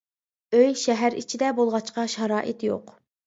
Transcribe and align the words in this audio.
ئۆي 0.59 0.71
شەھەر 0.83 1.17
ئىچىدە 1.19 1.51
بولغاچقا 1.61 2.07
شارائىت 2.17 2.69
يوق. 2.71 2.93